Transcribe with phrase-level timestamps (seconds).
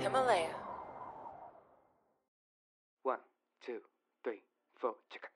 [0.00, 0.48] Himalaya.
[3.02, 3.18] One,
[3.60, 3.80] two,
[4.24, 4.40] three,
[4.80, 5.30] four, check it.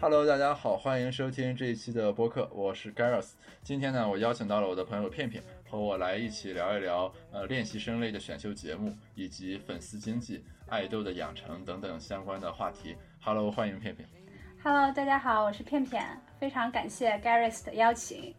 [0.00, 3.32] Hello，大家好，欢迎收听这一期的播客，我是 Gareth。
[3.64, 12.96] 今天呢，我邀请到了我的朋友片片，和我来一起聊一聊呃练习生类的选秀节目，以及粉丝经济、爱豆的养成等等相关的话题。
[13.22, 14.08] Hello，欢迎片片。
[14.62, 18.34] Hello，大家好，我是片片，非常感谢 Gareth 的邀请。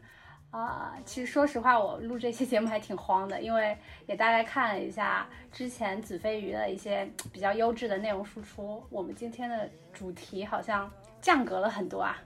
[0.50, 12.18] 啊、其实说实话，我录这期节目还挺慌的，因为也大概看了一下之前子非鱼的一些比较优质的内容输出，我们今天的主题好像降格了很多啊。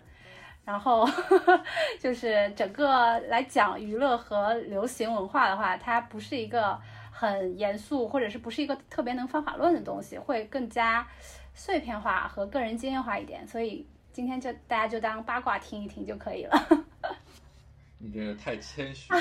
[0.65, 1.05] 然后
[1.99, 6.79] 就是整个来讲娱乐和流行文化的话，它不是一个
[7.11, 11.07] 很严肃，或者是不是一个特别能方法论的东西，会更加
[11.53, 13.47] 碎片化和个人经验化一点。
[13.47, 16.85] 所以今天就大家就当八卦听一听就可以了。
[17.99, 19.19] 你这个太谦虚了。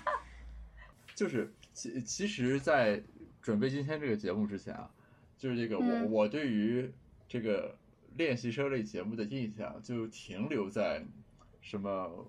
[1.14, 3.00] 就是其其实，在
[3.40, 4.88] 准备今天这个节目之前啊，
[5.38, 6.90] 就是这个我、嗯我对于
[7.28, 7.76] 这个
[8.16, 11.04] 练习生类节目的印象就停留在
[11.60, 12.26] 什么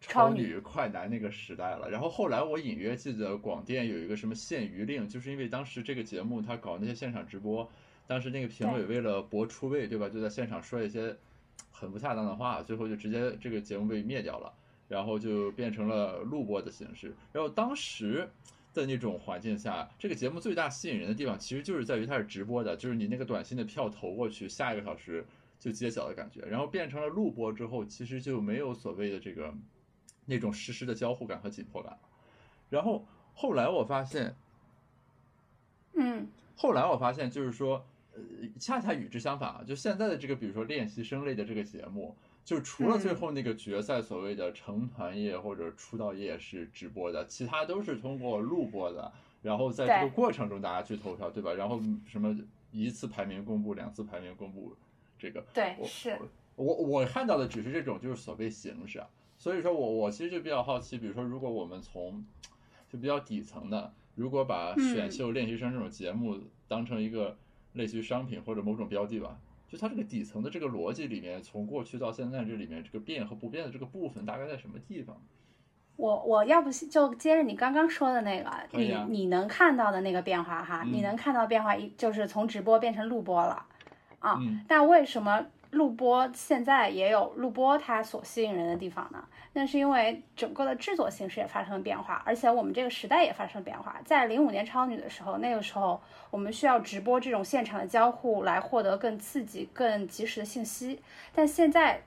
[0.00, 1.88] 超女快男那个时代了。
[1.90, 7.70] 然后后来我隐约记得广电有一个什么限娱令，就是因为当时这个节目他搞那些现场直播，
[8.06, 10.08] 当时那个评委为了博出位，对吧？
[10.08, 11.16] 就在现场说一些
[11.70, 14.52] 很不恰当的话，最后就直接这个节目被灭掉了。
[14.86, 17.14] 然后就变成了录播的形式。
[17.32, 18.28] 然后当时
[18.74, 25.24] 的那种环境下，这个节目最大吸引人的地方，其实就是在于它是直播的，就是你那个短信的票投过去，下一个小时
[25.58, 26.42] 就揭晓的感觉。
[26.42, 29.54] 然后变成了录播之后，其实就没有所谓的这个
[30.26, 31.96] 那种实时的交互感和紧迫感。
[32.68, 34.34] 然后后来我发现，
[35.94, 38.20] 嗯后来我发现就是说，呃，
[38.58, 49.10] 恰恰与之相反啊，就现在的这个，比如说练习生类的这个节目，就除了最后那个决赛所谓的成团夜或者出道夜是直播的，其他都是通过录播的，
[49.42, 51.54] 然后在这个过程中大家去投票，对吧？
[51.54, 52.36] 然后什么
[52.70, 54.76] 一次排名公布，两次排名公布，
[55.18, 56.18] 这个我对是。
[56.56, 62.24] 我我看到的只是这种就是所谓形式啊，所以说我我其实就比较好奇，比如说如果我们从
[62.92, 64.94] 就比较底层的，如果把嗯。
[64.94, 66.38] 选秀练习生这种节目
[66.68, 67.36] 当成一个
[67.72, 69.36] 类似于商品或者某种标的吧，
[69.74, 75.20] 就它这个底层的这个逻辑里面，从过去到现在这里面这个变和不变的这个部分大概在什么地方？
[75.96, 83.66] 我我要不就接着你刚刚说的那个，你你能看到的那个变化哈，嗯你能看到变化一就是从直播变成录播了
[84.20, 84.38] 啊。
[84.40, 89.22] 嗯但为什么录播现在也有录播它所吸引人的地方呢？
[89.52, 94.00] 那是因为整个的制作形式也发生了变化，而且我们这个时代也发生了变化。
[94.04, 101.00] 在零五年超女的时候，那个时候我们需要直播这种现场的交互来获得更刺激、更及时的信息，
[101.34, 102.02] 但现在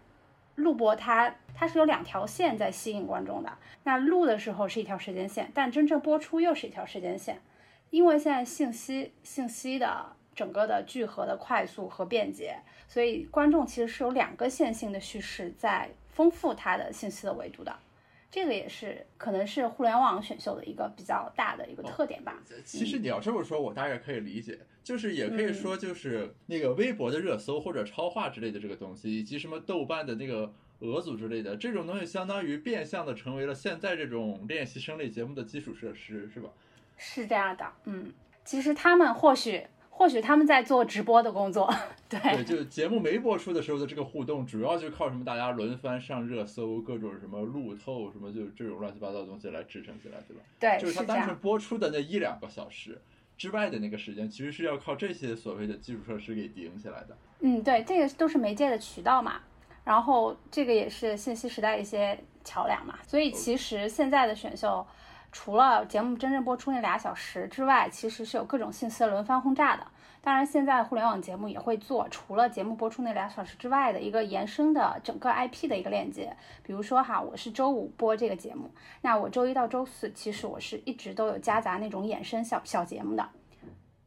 [0.55, 3.51] 录播它它是有两条线在吸引观众的。
[3.83, 7.39] 那录的时候是一条时间线，但真正播出又是一条时间线，
[7.89, 17.77] 因为现在信息信息的整个的聚合的快速和便捷，所以观众其实是有两个线性的叙事在丰富它的信息的维度的。
[18.29, 22.37] 这个也是可能是互联网选秀的一个比较大的一个特点吧。
[22.65, 36.49] 其实你要这么说，我大概可以理解，就是也可以说就是那个微博的热搜或者超话之类的这个东西，以及什么豆瓣的那个俄组之类的这种东西，相当于变相的成为了现在这种练习生类节目的基础设施，是吧？
[36.97, 38.11] 是这样的，嗯，
[38.43, 39.65] 其实他们或许
[39.97, 41.73] 或许他们在做直播的工作，
[42.07, 50.43] 对对，就节目没播出的时候的这个互动，主要就靠什么大家轮番上热搜，各种什么路透什么，就这种乱七八糟的东西来支撑起来，对吧？
[50.59, 51.17] 对，就是它这样。
[51.17, 53.01] 单纯播出的那一两个小时
[53.35, 57.17] 之外的那个时间，其实是要靠这些所谓的基础设施给顶起来的。
[57.39, 59.41] 嗯，对，这个都是媒介的渠道嘛，
[59.83, 64.85] 然后这个也是信息时代一些桥梁嘛，所以其实现在的选秀，
[65.39, 69.85] 除了节目真正播出那俩小时之外，其实是有各种信息的轮番轰炸的。
[70.19, 76.35] 当然，现在互联网节目也会做，除了节目播出那俩小时之外的一个延伸的整个 IP 的一个链接。
[76.63, 78.71] 比如说哈，我是周五播这个节目，
[79.01, 83.29] 那我周一到周四其实我是一直都有夹杂那种衍生小小节目的，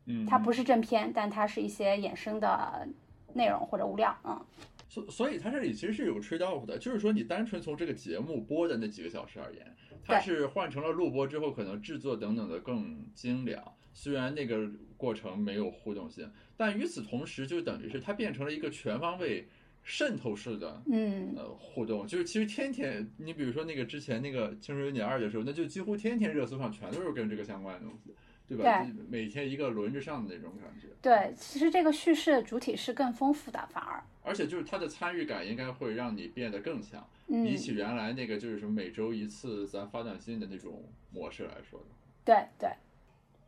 [0.06, 2.88] 嗯，它不是正片，但它是一些衍生的
[3.34, 4.44] 内容或者物料，嗯。
[4.88, 9.64] 所所以它这里其实是有 trade off 的，就是说你单纯从这个节目播的那几个小时而言，
[10.02, 13.62] 它是换成了录播之后，可能制作等等的更精良。
[13.92, 19.48] 虽然那个过程没有互动性，但与此同时，就等于是它变成了一个全方位
[19.82, 28.14] 渗透式的嗯，呃互动，就是其实天天，你比如说那个之前那个《青春有你二》的时候，那就几乎天天热搜上全都是跟这个相关的东西。
[28.56, 28.82] 对吧？
[28.82, 30.88] 对每天一个轮着上的那种感觉。
[31.00, 40.82] 对，其实这个叙事的主体是更丰富的，反而，而且就是它的参与感应该会让你变得更强，嗯，比起原来那个就是什么每周一次咱发短信的那种
[41.12, 41.86] 模式来说的。
[42.24, 42.68] 对对。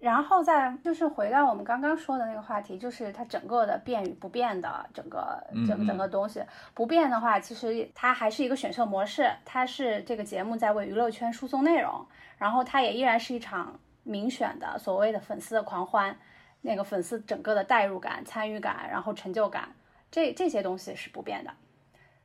[0.00, 6.42] 然后再就是回到我们刚刚说的那个话题，就是它整个的变与不变的整个整整个东西。
[6.74, 12.04] 不变的话，其实它还是一个选秀模式，它是这个节目在为娱乐圈输送内容，
[12.36, 16.16] 然后它也依然是一场民选的所谓的粉丝的狂欢，
[16.60, 19.68] 那个粉丝整个的代入感、参与感，然后成就感，
[20.10, 21.52] 这这些东西是不变的。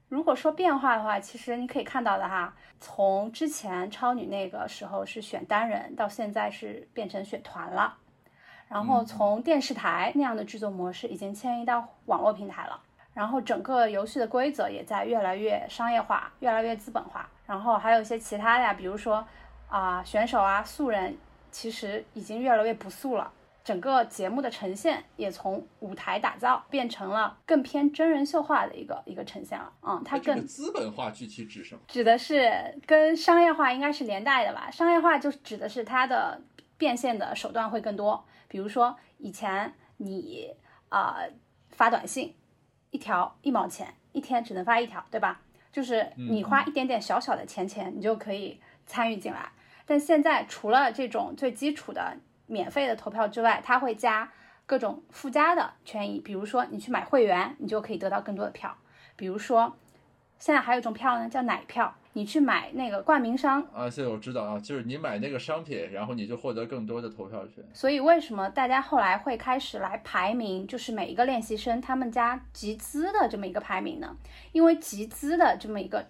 [0.09, 7.97] 如果说变化的话，其实你可以看到的哈，从之前超女那个时候是选单人，到现在是变成选团了。
[8.69, 12.81] 然后从电视台那样的制作模式已经迁移到网络平台了，
[13.13, 17.30] 然后整个游戏的规则也在越来越商业化，越来越资本化。
[17.45, 19.25] 然后还有一些其他的呀，比如说
[19.69, 21.18] 啊、选手啊素人，
[21.57, 23.33] 其实已经越来越不素了。
[23.63, 29.74] 整个节目的呈现也从舞台打造变成了更偏真人秀化的一个一个呈现了。
[29.81, 31.81] 嗯，它更这个资本化具体指什么？
[31.88, 34.69] 指的是跟商业化应该是连带的吧？
[34.69, 36.39] 商业化就指的是它的
[36.77, 40.54] 变现的手段会更多，比如说以前你
[40.89, 41.31] 啊、呃
[41.71, 42.36] 发短信
[42.92, 45.42] 一条一毛钱，一天只能发一条，对吧？
[45.71, 49.51] 就是你花一点点小小的钱钱，你就可以参与进来。
[49.87, 54.29] 但现在除了这种最基础的免费的投票之外，它会加
[54.65, 58.77] 各种附加的权益，比如说你去买会员，你就可以得到更多的票。
[59.15, 59.75] 比如说，
[60.37, 63.61] 现在还有一种票呢，叫奶票，你去买那个冠名商。
[63.73, 67.63] 啊，现在我知道啊，就是你买那个商品，然后你就获得更多的投票权。
[67.73, 74.15] 所以为什么大家后来会开始来排名，就是每一个练习生他们家集资的这么一个排名呢？
[74.51, 76.05] 因为集资的这么一个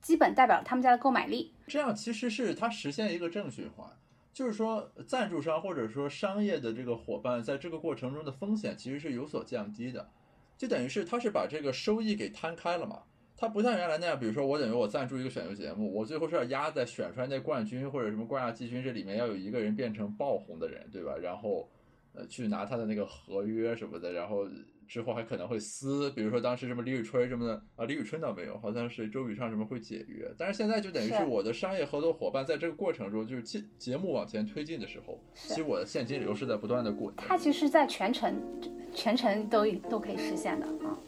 [0.00, 1.52] 基本代表他们家的购买力。
[1.66, 3.88] 这样其实是它实现一个正循环，
[4.32, 10.08] 就是说赞助商或者说商业的这个伙伴在这个过程中的风险其实是有所降低的，
[10.56, 13.02] 就等于是他是把这个收益给摊开了嘛。
[13.36, 21.16] 它不像原来那样，比如说我等于我赞助一个选秀节目，我最后是要压在选出来那冠军或者什么冠亚季军这里面要有一个人变成爆红的人，对吧？
[21.16, 21.66] 然后
[22.12, 24.46] 呃去拿他的那个合约什么的，然后
[24.90, 37.22] 之后还可能会撕，比如说当时什么李宇春什么的啊，李宇春倒没有，好像是周笔畅什么会解约，但是现在就等于是是我的商业合作伙伴在这个过程中，就是节节目往前推进的时候，其实我的现金流是在不断的滚的。
[37.24, 38.34] 它其实，在全程
[38.92, 40.98] 全程都都可以实现的啊。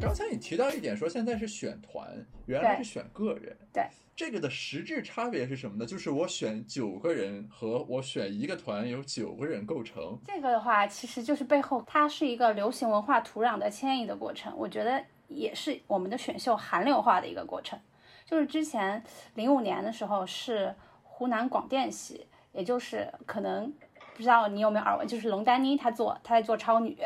[0.00, 2.08] 刚才你提到一点，说现在是选团，
[2.46, 3.54] 原来是选个人。
[3.70, 3.84] 对，
[4.16, 5.84] 这个的实质差别是什么呢？
[5.84, 10.18] 就是我选九个人和我选一个团由九个人构成。
[10.24, 17.78] 这个的话，其实就是背后它是一个流行文化土壤的迁移的过程，我觉得也是我们的选秀韩流化的一个过程。
[18.24, 19.02] 就是之前
[19.34, 23.70] 零五年的时候是湖南广电系，也就是可能
[24.16, 26.96] 不知道你有没有耳闻，就是龙丹妮她做她在做超女，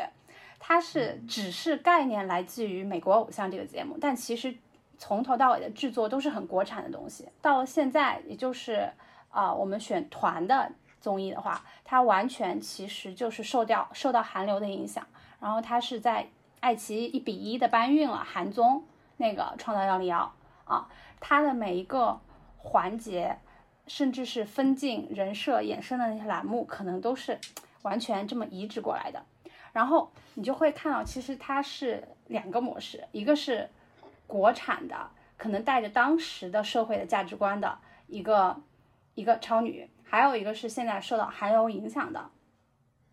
[0.59, 4.55] 她是只是概念来自于美国偶像这个节目，但其实
[4.97, 7.27] 从头到尾的制作都是很国产的东西。
[7.41, 8.91] 到了现在，也就是
[9.29, 10.71] 啊、我们选团的
[11.01, 15.05] 综艺的话，它完全其实就是受掉受到韩流的影响，
[15.39, 16.27] 然后它是在
[16.61, 18.83] 爱奇艺一比一的搬运了韩综
[19.17, 20.33] 那个《创造幺零幺》
[20.71, 20.87] 啊，
[21.19, 22.19] 它的每一个
[22.57, 23.37] 环节，
[23.85, 27.39] 甚至是分镜、人设衍生的那些栏目，可能都是
[27.83, 29.23] 完全这么移植过来的。
[29.75, 33.69] 然后你就会看到，其实它是两个模式，一个是
[34.25, 34.95] 国产的，
[35.35, 37.77] 可能带着当时的社会的价值观的
[38.07, 38.55] 一个
[39.15, 42.29] 一个超女，还有一个是现在受到韩流影响的，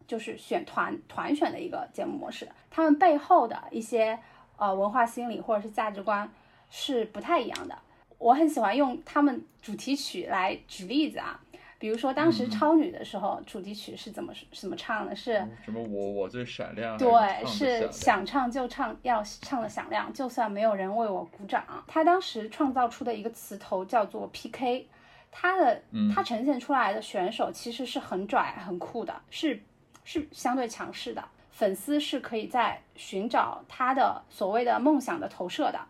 [0.07, 2.49] 就是选团团选的一个节目模式。
[2.71, 4.17] 他们背后的一些
[4.57, 6.33] 呃文化心理或者是价值观
[6.71, 7.77] 是不太一样的。
[8.19, 11.41] 我很喜欢用他们主题曲来举例子啊，
[11.83, 15.17] 比如说当时超女的时候，主题曲是怎么怎么唱的？
[15.17, 21.65] 是什么我我最闪亮，对，是想唱就唱，要唱的响亮，就算没有人为我鼓掌。
[21.89, 24.87] 他当时创造出的一个词头叫做 PK，
[25.33, 29.61] 他的嗯他呈现出来的选手其实是很拽、很酷的，是
[30.05, 31.25] 是相对强势的。
[31.51, 35.81] 粉丝是可以在寻找他的所谓的梦想的投射的。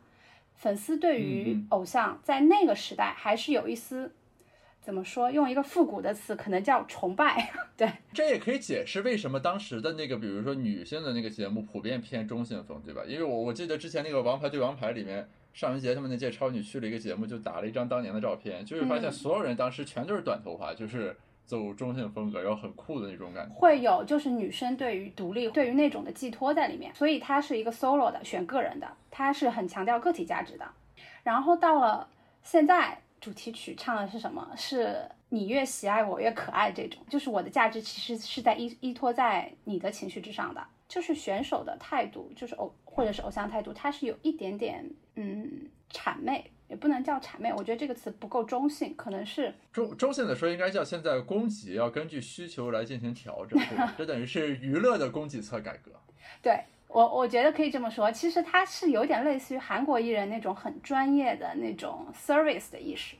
[0.54, 4.14] 粉丝对于偶像在那个时代还是有一丝
[4.82, 5.30] 怎么说？
[5.30, 7.52] 用一个复古的词，可能叫崇拜。
[7.78, 13.02] 对，这也可以解释为什么当时的那个，比如说女性的那个节目普遍偏中性风，对吧？
[13.06, 23.54] 因为我我记得之前那个《王牌对王牌》里面，尚雯婕他们那届超女去了一个节目，就打了一张当年的照片，就会发现嗯所有人当时全都是短头发，就是走中性风格，然后很酷的那种感觉。
[23.54, 30.66] 会有就是女生对于独立、对于那种的寄托在里面，所以它是一个 solo 的，选个人的，它是很强调个体价值的。
[31.22, 32.08] 然后到了
[32.42, 34.46] 现在，主题曲唱的是什么？
[34.56, 40.62] 是你越喜爱我越可爱这种，就是我的价值其实是在依依托在你的情绪之上的。
[40.88, 53.94] 就是选手的态度，就是偶或者是偶像态度，它是有一点点嗯谄媚，也不能叫谄媚，我觉得这个词不够中性，可能是中中性的说应该叫现在供给要根据需求来进行调整，对吧？
[53.96, 55.92] 这等于是娱乐的供给侧改革。
[56.42, 56.62] 对
[56.92, 58.12] 我，我觉得可以这么说。
[58.12, 63.16] 其实他是有点类似于韩国艺人那种很专业的那种 service 的意识，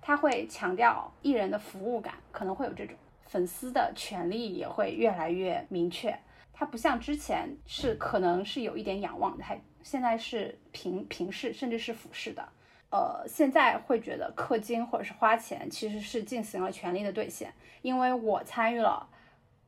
[0.00, 2.94] 他会强调艺人的服务感，可能会有这种
[3.26, 6.16] 粉丝的权利也会越来越明确。
[6.52, 12.48] 他不像之前是可能是有一点仰望的，还现在是平平视甚至是俯视的。
[12.90, 17.52] 呃，现在会觉得氪金或者是花钱其实是进行了权利的兑现，
[17.82, 19.08] 因为我参与了，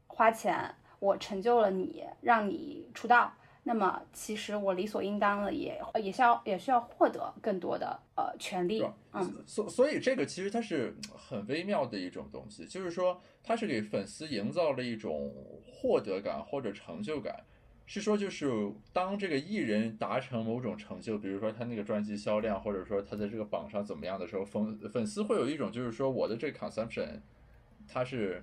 [0.07, 3.33] 花钱，我成就了你，让你出道。
[3.69, 8.83] 那么其实我理所应当的也也是要也需要获得更多的呃权利，
[9.13, 15.35] 嗯，所所以这个其实它是很微妙的一种东西，就是说它是给粉丝营造了一种
[15.71, 17.45] 获得感或者成就感，
[17.85, 27.21] 是说就是当这个艺人达成某种成就，比如说他那个专辑销量，或者说他在这个榜上怎么样的时候，粉粉丝会有一种就是说我的这个 consumption，
[27.87, 28.43] 它是。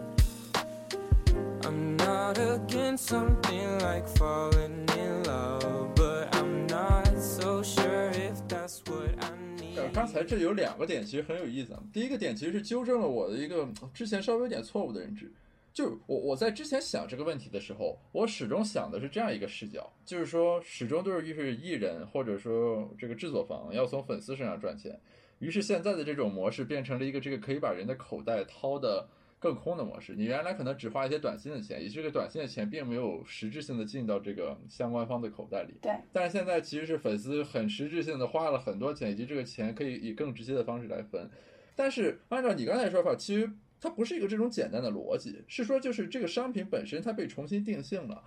[2.31, 9.11] not against something like falling in love, but I'm not so sure if that's what
[9.21, 9.77] I need.
[9.77, 11.77] 呃，刚才这有两个点，其实很有意思。
[11.91, 15.31] 第一个点其实是纠正了我的一个之前稍微有点错误的认知。
[15.73, 24.97] 就我我在之前想这个问题的时候，我始终想的是这样一个视角，就是说始终都是于是艺人或者说这个制作方要从粉丝身上赚钱，
[25.39, 29.09] 于是现在的这种模式变成了一个这个可以把人的口袋掏的。
[29.41, 35.73] 更空的模式，你原来可能只花一些短信的钱，也这个短信的钱并没有实质性的进到这个相关方的口袋里。
[35.81, 35.91] 对。
[36.13, 41.27] 但是现在其实是粉丝很实质性的花了很多钱，以及这个钱可以以更直接的方式来分。
[41.75, 48.23] 但是按照你刚才说法，其实它不是一个这种简单的逻辑，是说就是这个商品本身它被重新定性了，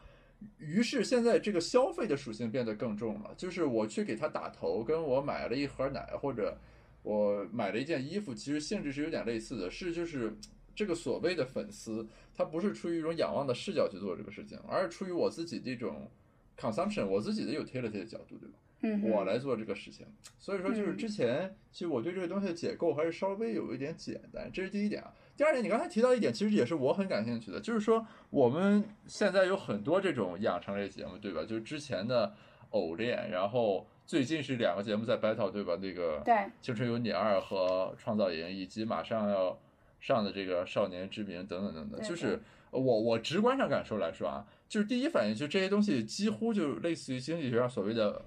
[0.59, 3.33] 于是现在这个消费的属性变得更重了。
[3.37, 6.59] 就是我去给他打头，跟我买了一盒奶或者
[7.05, 10.37] 我买了一件衣服，其实性质是有点类似的，是就是。
[10.75, 16.11] 这个所谓的粉丝，他不是出于一种仰望的视角去做这个事情，而是出于我自己的一种
[16.59, 18.55] consumption，我自己的有 utility 的角度，对吧？
[18.83, 20.07] 嗯，我来做这个事情。
[20.39, 25.15] 所以说，就是之前其实我对这个东西的解构还是稍微有一点简单，这是第一点啊。
[25.37, 31.45] 第二点，你刚才提到一点，其实也是我很感兴趣的，就是说我们现在有很多这种养成类节目，对吧？
[31.45, 32.35] 就是之前的
[32.71, 35.79] 偶练，然后最近是两个节目在 battle，对吧？
[35.81, 39.59] 那个对青春有你二和创造营，以及马上要。
[40.05, 42.39] 上的这个少年之名等等等等，就是
[42.71, 48.27] 我我直观上感受来说啊，就是第一反应就这些东西几乎就类似于经济学上所谓的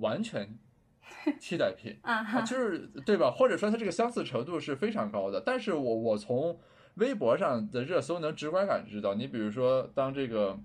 [0.00, 0.54] 完全
[1.40, 3.30] 替代品 啊，就是对吧？
[3.30, 5.40] 或者说它这个相似程度是非常高的。
[5.40, 6.60] 但是我我从
[6.96, 10.60] 微博上的热搜能直观感知到，你比如说当这个。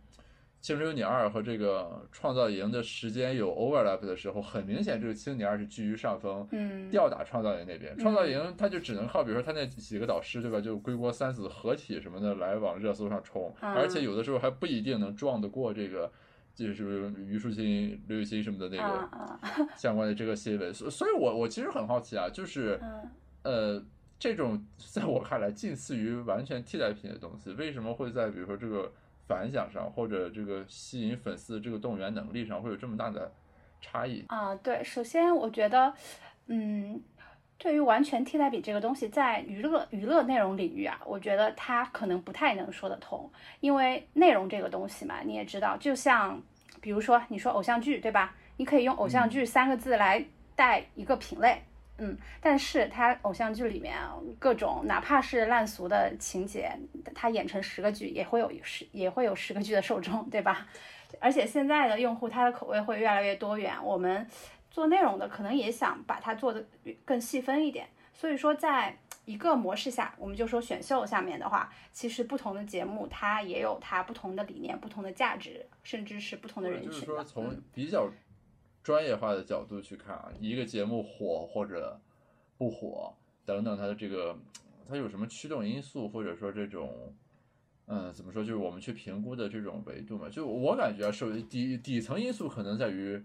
[0.62, 7.98] 青春有你二和这个创造营的时间有 overlap 的时候，很明显这个青你二是居于上风，嗯，吊打创造营那边。
[7.98, 10.60] 创造营他就只能靠，比如说他那几个导师，对吧？
[10.60, 16.12] 就归国三子合体什么的来往热搜上冲，而且有的时候还不一定能撞得过这个，
[16.54, 19.10] 就是虞书欣、刘雨欣什么的那个
[19.78, 20.74] 相关的这个新闻。
[20.74, 22.78] 所所以，我我其实很好奇啊，就是
[23.44, 23.82] 呃，
[24.20, 28.92] 这种在我看来近似于完全替代品的东西，为什么会在比如说这个？
[29.30, 33.32] 反响上或者这个吸引粉丝这个动员能力上会有这么大的
[33.80, 34.56] 差异啊？
[34.56, 35.94] 对，首先我觉得，
[36.48, 37.00] 嗯，
[37.60, 46.42] 对于完全替代品这个东西，在娱乐娱乐内容领域啊，我觉得它可能不太能说得通，因为内容这个东西嘛，你也知道，就像
[46.82, 48.36] 比如说你说偶像剧对吧？
[48.58, 51.62] 你可以用偶像剧三个字来带一个品类。
[52.41, 53.96] 但是他偶像剧里面
[54.38, 56.72] 各种哪怕是烂俗的情节，
[57.13, 60.68] 他演成十个剧也会有十也会有十个剧的受众，对吧？
[61.20, 64.25] 而且现在的用户他的口味会越来越多元，我们
[64.70, 66.63] 做内容的可能也想把它做的
[67.03, 67.88] 更细分一点。
[68.13, 76.91] 所以说，在一个模式下，我们就说选秀下面的话，其实不同的节目它也有它不同的理念、不同的价值，甚至是不同的人群。
[76.91, 78.08] 就是说从比较。
[78.82, 82.00] 专业化的角度去看啊，一个节目火或者
[82.58, 83.14] 不火
[83.46, 84.38] 等等，它的这个
[84.88, 87.14] 它有什么驱动因素，或者说这种，
[87.88, 90.30] 嗯，怎么说，就是我们去评估的这种维度嘛？
[90.30, 93.22] 就我感觉啊，首底底层因素可能在于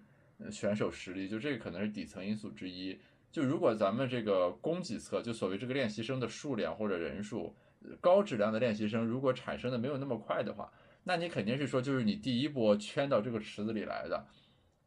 [0.50, 2.98] 选手实力，就这个可能是底层因素之一。
[3.30, 7.54] 就如果咱们这个供给侧，就所谓这个练习生的数量或者人数，
[8.00, 10.72] 高质量的练习生如果产生的没有那么快的话，
[11.04, 14.26] 那你肯定是说，就是你第一波圈到这个池子里来的。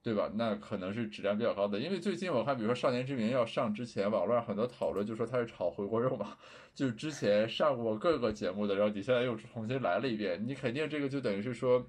[0.07, 0.31] 对吧？
[0.35, 6.27] 那可能是质量比较高的，因为最近我看，比如说《少年之名》要上之前，网络上很多讨论就说它是炒回锅肉嘛，
[6.73, 11.85] 就是之前上过各个节目的，然后你现在又重新来了一遍，你肯定这个就等于是说，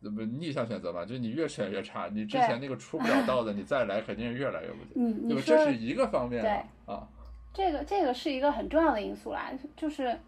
[0.00, 1.04] 怎么逆向选择嘛？
[1.04, 4.92] 就是你越选越差，你之前那个出不了道的，你再来肯定是越来越不 行。
[4.94, 7.06] 嗯你说这是一个方面对啊，
[7.52, 10.18] 这个这个是一个很重要的因素啦，就是。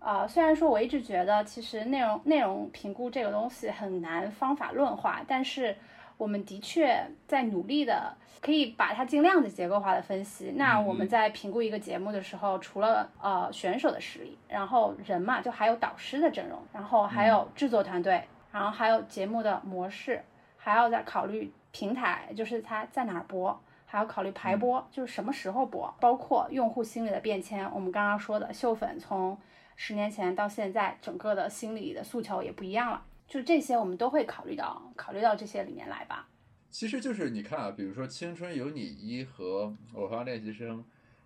[0.00, 5.74] 啊，虽然说我一直觉得其实内容内容评估这个东西很难方法论化，但是
[6.18, 10.52] 我们的确在努力的，可以把它尽量的结构化的分析。
[10.56, 18.22] 那我们在评估一个节目的时候，除了呃选手的实力，然后人嘛，就还有导师的阵容，然后还有制作团队，
[18.52, 20.22] 然后还有节目的模式，
[20.56, 27.64] 还要再考虑平台，就是它在哪儿播，还要考虑排播，就是什么时候播，包括用户心理的变迁。
[27.72, 29.38] 我们刚刚说的秀粉从
[29.76, 36.28] 十年前到现在，整个的心理的诉求也不一样了，就这些我们都会考虑到，考虑到这些里面来吧。
[36.70, 40.78] 其实就是你看啊，比如说《青春有你一》和《我方练习生》，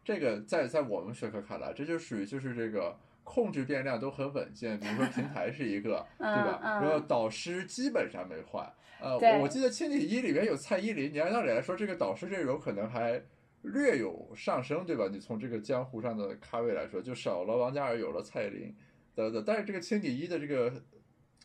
[0.05, 4.79] 这个在在我们学科看来，这就属于就是这个控制变量都很稳健。
[4.79, 6.61] 比如说平台是一个， 对吧？
[6.63, 8.69] 然后导师基本上没换。
[9.01, 13.23] 呃，我记得《青你一》里面有蔡依林，你按道理来说，这个导师阵容可能还。
[13.65, 15.09] 略有上升，对吧？
[15.09, 18.75] 你从这个江湖上的咖位来说，就少了王嘉尔，有了蔡依林，
[19.15, 19.41] 等等。
[19.47, 20.83] 但是这个青你一的这个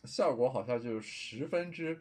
[0.04, 1.98] 效果好像就十分之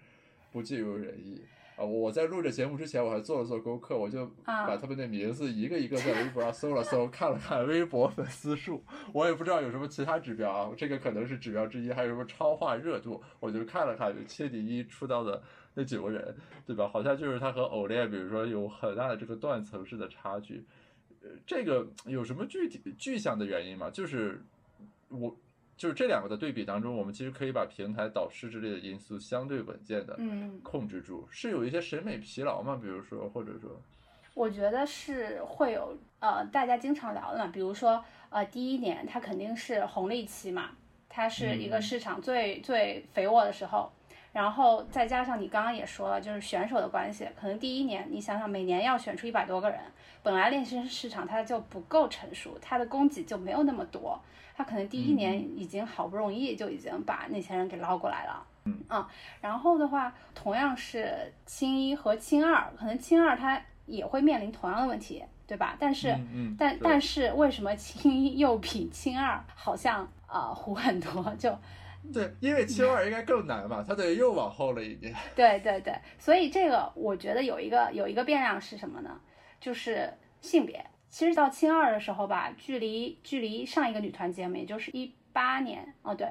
[0.52, 1.42] 不尽如人意
[1.76, 1.84] 啊！
[1.84, 15.42] 我在录这节目之前，我还做了做功课，我就把他们的名字一个一个在微博上搜了搜，看了看微博粉丝数，我也不知道有什么其他指标啊，这个可能是指标之一，还有什么超话热度，我就看了看，切底一出道的。
[15.80, 16.88] 那九个人，对吧？
[16.88, 20.66] 好像就是他和偶练，比如说有很大的这个断层式的差距。
[21.22, 23.88] 呃，这个有什么具体具象的原因吗？
[23.92, 24.44] 就是
[25.10, 25.38] 我
[25.78, 30.20] 就是这两个的对比当中，我们其实可以把平台导师之类的因素相对稳健的
[30.64, 31.28] 控制住。
[31.30, 32.80] 是有一些审美疲劳吗？
[32.82, 33.80] 比如说，或者说，
[34.34, 37.52] 我觉得是会有呃，大家经常聊的嘛。
[37.54, 40.72] 比如说呃，第一年它肯定是红利期嘛，
[41.08, 43.92] 它是一个市场最最肥沃的时候。
[44.38, 49.80] 然后再加上你刚刚也说了，就是选手的关系，可能第一年你想想，每年要选出一百多个人，
[50.22, 54.22] 本来练习生市场它就不够成熟，它的供给就没有那么多，
[54.56, 59.10] 它可能第一年已经好不容易就已经把那些人给捞过来了，嗯啊，
[59.42, 65.76] 然后的话，同样是青一和青二，可能青二他也会面临同样的问题，对吧？
[65.80, 66.16] 但是，
[66.60, 71.24] 但但是为什么青一又比青二好像呃糊很多？
[71.40, 71.58] 就。
[72.14, 75.14] 对，因为青二应该更难嘛，他得又往后了一年。
[75.36, 79.20] 对对对，所以这个我觉得有一个有一个变量是什么呢？
[79.60, 80.86] 就是性别。
[81.10, 86.28] 其实到青二的时候吧，距离距离上一个女团节目，也就是一八年哦，对，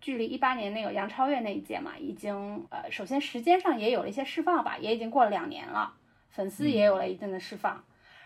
[0.00, 5.94] 距离一八年那个杨超越那一届嘛，已经呃，首先时间上也有了一些释放吧，也已经过了两年了，
[6.30, 7.84] 粉丝也有了一定的释放。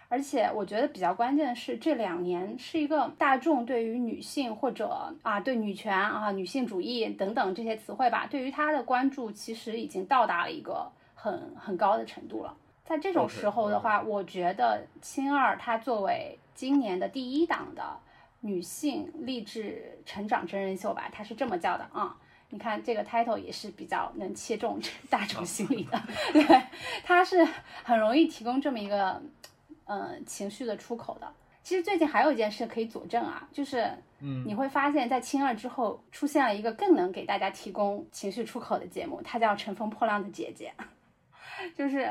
[0.09, 12.55] 而且我觉得比较关键的是，这两年是一个大众对于女性或者啊对女权啊女性主义等等这些词汇吧，对于它的关注其实已经到达了一个很很高的程度了。
[12.85, 17.83] 在这种时候的话，我觉得青二它作为今年的第一档的
[18.40, 22.14] 女性励志成长真人秀吧，它是这么叫的啊。
[22.51, 24.79] 你看这个 title 也是比较能切中
[25.11, 26.01] 大众心理的，
[26.33, 26.62] 对，
[27.03, 27.45] 它是
[27.83, 29.21] 很容易提供这么一个。
[29.87, 31.33] 嗯，情绪的出口的。
[31.62, 40.75] 其实最近还有一件事可以佐证啊，就是，嗯，你会发现在青二之后出现了一个更能给大家提供情绪出口的节目，它叫《乘风破浪的姐姐》，
[41.75, 42.07] 就是，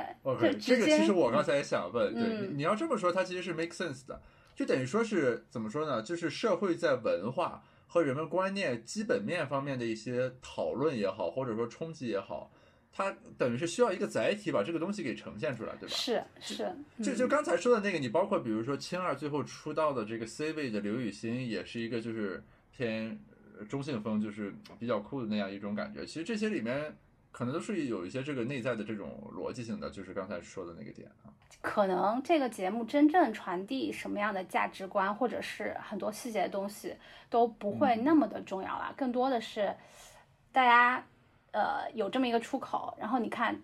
[0.59, 4.19] 这个其实我刚才也想问，对，你要这么说，它其实是 make sense 的，
[4.55, 6.01] 就等于说是怎么说呢？
[6.01, 12.49] 就是社会在文化和人们观念基本面方面的一些讨论也好，或者说冲击也好。
[12.95, 15.95] 它等于是需要一个载体把这个东西给呈现出来，对吧？
[15.95, 23.19] 是是，就就刚才说的那个，你包括比如说青二最后出道的这个 C 位的刘雨欣，也是一个就是偏
[23.67, 26.05] 中性风，就是比较酷的那样一种感觉。
[26.05, 26.95] 其实这些里面
[27.31, 31.33] 可能都是有一些这个内在的这种逻辑性的，就是刚才说的那个点啊。
[31.61, 36.95] 可能这个节目真正传递什么样的价值观，或者是很多细节的东西
[37.31, 39.73] 都不会那么的重要了，更多的是
[40.51, 41.03] 大家。
[41.53, 43.55] 呃，有这么一个出口，然后你看，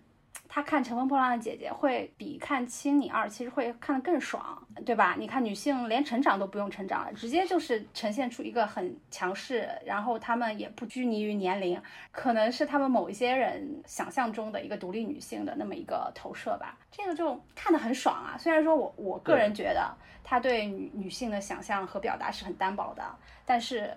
[0.48, 5.16] 他看《乘风破浪的姐姐》会比看《青你二》其实会看得更爽，对吧？
[5.18, 16.78] 你看女性连成长都不用成长了，直接就是呈现出一个很强势，然后她们也不拘泥于年龄，可能是他们某一些人想象中的一个独立女性的那么一个投射吧。
[16.92, 18.36] 这个就看得很爽啊！
[18.38, 23.04] 虽然说我我个人觉得他对女女性的想象和表达是很单薄的，
[23.44, 23.96] 但是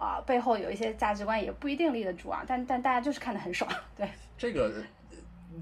[0.00, 2.42] 啊、背后有一些价值观也不一定立得住啊。
[2.48, 4.08] 但但大家就是看得很爽，对。
[4.36, 4.82] 这个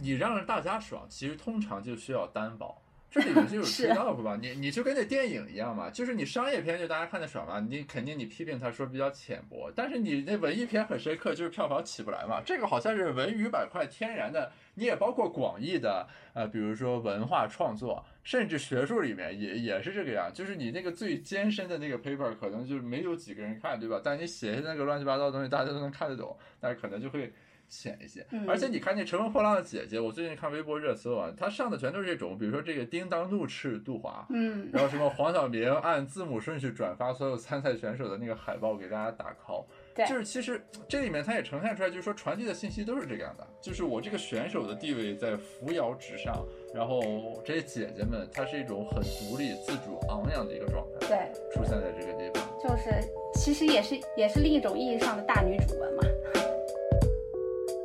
[0.01, 2.81] 你让大家爽，其实通常就需要担保。
[3.11, 12.43] 这里面就有是 trade off 吧，你你就跟那电影一样嘛，就是你商业片就大家看得爽嘛，你肯定你批评他说比较浅薄，但是你那文艺片很深刻，就是票房起不来嘛。
[12.45, 24.03] 这个好像是文娱板块天然的，你也包括广义的呃，比如说文化创作，甚至学术里面也也是这个样，就是你那个最艰深的那个 paper 可能就没有几个人看，对吧？
[24.05, 27.33] 但你写下那个乱七八糟的东西，大家都能看得懂，但是可能就会。
[27.71, 39.67] 浅一些，嗯而且你看那《乘风破浪的姐姐》，我最近看微博热搜啊，她上的全都是这种，比如说这个叮当怒斥杜华，嗯，然后什么黄晓明按字母顺序转发所有参赛选手的那个海报给大家打 call，
[39.99, 47.03] 对就是其实这里面它也呈现出来，就是说传递的信息都是这个样的，就是我这个选手的地位在扶摇直上，然后
[47.45, 52.49] 这些姐姐们她是一种很独立、自主、昂扬的一个状态，对，出现在这个地方。
[52.63, 56.03] 就是其实也是也是另一种意义上的大女主文嘛。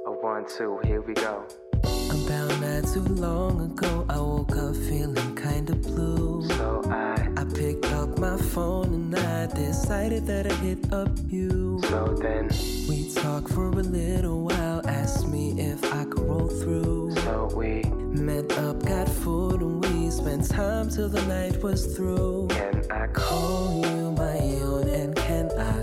[0.05, 1.43] A one, two, here we go.
[2.09, 6.32] About not too long ago, I woke up feeling kinda blue.
[9.93, 11.79] Decided that I'd hit up you.
[11.83, 12.49] so then,
[12.89, 17.13] We talked for a little while, asked me if I could roll through.
[17.17, 22.47] so we Met up, got food, and we spent time till the night was through.
[22.49, 23.27] can I call?
[23.29, 25.82] Call you my own, and can I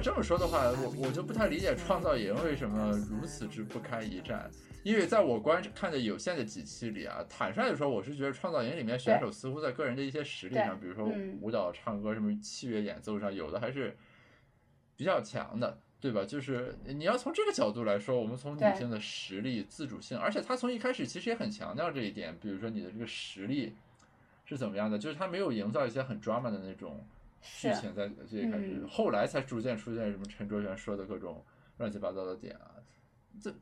[0.00, 4.50] 果这么说的话，我我就不太理解创造营为什么如此之不堪一战。
[4.82, 13.94] 因为在我观看的有限的几期里啊，坦率的说，我是觉得创造营里面选手似乎在个人的一些实力上，比如说嗯舞蹈、唱歌、什么器乐演奏上，有的还是
[14.96, 16.24] 比较强的，对吧？
[16.24, 23.74] 就是你要从这个角度来说，我们从女性的实力、自主性，而且她从一开始其实也很强调这一点，比如说你的这个实力
[24.46, 27.06] 是怎么样的，就是她没有营造一些很 drama 的那种
[27.40, 31.44] 剧情在最一开始，嗯后来才逐渐出现什么陈卓璇说的各种
[31.78, 32.74] 乱七八糟的点啊，
[33.40, 33.54] 这。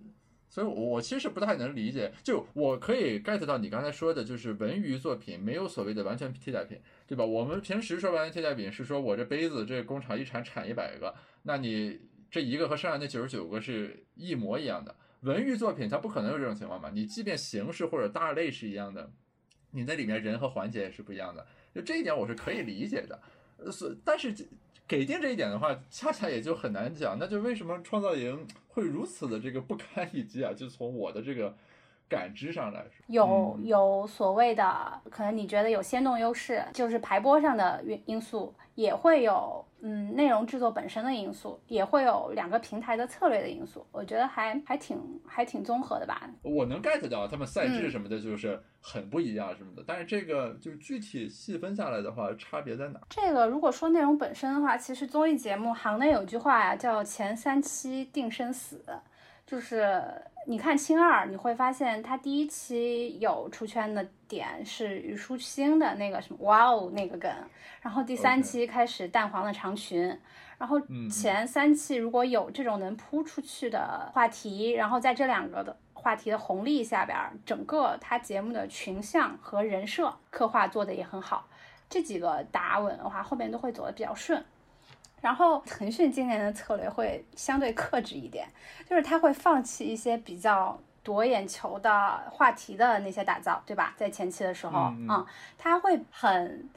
[0.51, 7.23] 所以我，我其实不太能理解，就我可以 get 到你刚才说的，就是文娱作品没有所谓的完全替代品，对吧？
[7.23, 14.97] 我们平时说完全替代品是说我这杯子这工厂一产产一百个，那你这一个和剩下那九十九个是一模一样的。
[15.21, 16.89] 文娱作品它不可能有这种情况嘛？
[16.95, 19.13] 你即便形式或者大类是一样的，
[19.73, 23.21] 你那里面人和环节也是不一样的，就这一点我是可以理解的。
[23.59, 24.35] 呃，所，但是
[24.87, 27.19] 给定这一点的话，恰恰也就很难讲。
[27.19, 30.53] 那就为什么创造营会如此的这个不堪一击啊？
[30.53, 31.55] 就从我的这个
[32.09, 43.87] 感知上来说，有嗯有所谓的，可能你觉得有先动优势，就是排播上的因因素，也会有嗯内容制作本身的因素，也会有两个平台的策略的因素。
[43.93, 46.29] 我觉得还还挺还挺综合的吧。
[46.43, 49.85] 我能 get 到他们赛制嗯什么的，就是很不一样什么的。
[49.87, 53.01] 但是这个就是具体细分下来的话，差别在哪？
[53.11, 58.83] 这个如果说内容本身的话，其实综艺节目行内有句话呀，叫前三期定生死，
[59.49, 60.05] 就是
[60.45, 67.33] 你看《青二》，你会发现他第一期有出圈的点是虞书欣的那个什么哇哦那个梗，
[67.81, 70.07] 然后第三期开始淡黄的长裙，
[70.59, 81.49] 然后嗯前三期如果有这种能扑出去的话题，然后在这两个的话题的红利下边儿，整个他节目的群像和人设刻画做的也很好。
[81.89, 84.45] 这几个打稳的话，后面都会走得比较顺。
[85.21, 88.49] 然后腾讯今年的策略会相对克制一点，
[88.89, 93.95] 就是他会放弃一些比较夺眼球的话题的那些打造，对吧？
[93.97, 95.27] 在前期的时候，嗯嗯
[95.57, 96.69] 它会很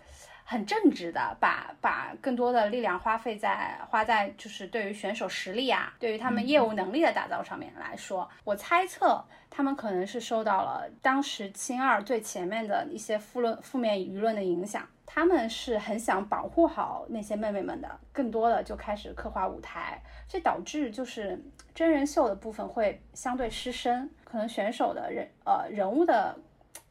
[0.51, 14.85] 很正直的把把更多的力量花费在花在就是对于选手实力啊，对于他们业务能力的打造上面来说，我猜测他们可能是受到了当时青二最前面的一些负论负面舆论的影响。
[15.13, 21.41] 他们是很想保护好那些妹妹们的，更多的就开始刻画舞台，这导致就是
[21.73, 26.37] 真人秀的部分会相对失身，可能选手的人呃人物的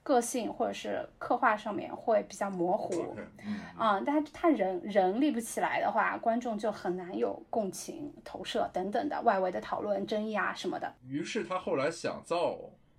[0.03, 3.15] 个性或者是刻画上面会比较模糊。
[3.45, 10.95] 嗯，嗯，但他人人立不起来的话，观众就很难有共情、投射等等的外围的讨论、争议啊什么的。
[11.07, 12.59] 于是他后来想造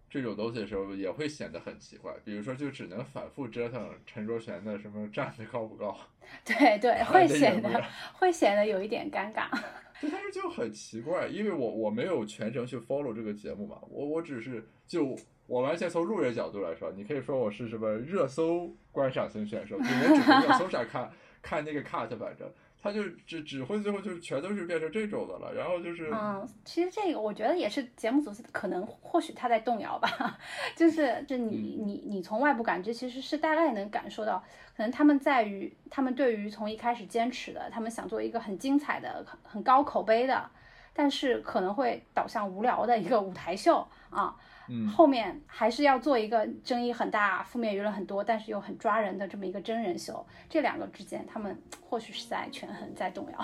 [0.09, 2.13] 这种东西的时候，也会显得很奇怪。
[2.23, 5.97] 比如说，就只能反复折腾陈卓璇的什么站得高不高，
[6.45, 7.83] 对对，会显得
[8.13, 9.49] 会显得有一点尴尬。
[10.01, 15.15] 对，但是就很奇怪，因为我我没有全程去 follow 这个节目嘛，我我只是就
[15.51, 21.11] 我完全从路人角度来说，你可以说我是什么热搜观赏型选手，就我只在热搜上看
[21.43, 22.49] 看那个 cut，反正
[22.81, 30.37] 他就只只会最后就是全都是变成这种的了，然后就是嗯，其实这个我觉得也是节目组可能或许他在动摇吧，
[30.73, 34.41] 就是就你嗯你你从外部感知其实是大概能感受到，
[34.77, 40.49] 可能他们在于他们对于从一开始坚持的，他们想做一个很精彩的、很很高口碑的，
[40.93, 44.33] 但是可能会导向无聊的一个舞台秀啊。
[44.39, 44.47] 嗯
[44.95, 50.25] 后面还是要做一个争议很大、负面舆论很多，但是又很抓人的这么一个真人秀。
[50.49, 53.39] 这两个之间，他们或许是在权衡、在动摇。